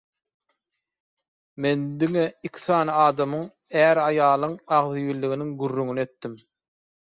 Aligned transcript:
Men 1.65 1.83
diňe 2.03 2.23
iki 2.49 2.63
sany 2.65 2.93
adamyň– 3.03 3.45
är-aýalyň 3.83 4.59
agzybirliginiň 4.81 5.55
gürrüňini 5.63 6.07
etdim. 6.09 6.39